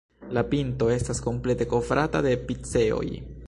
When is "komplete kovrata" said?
1.27-2.25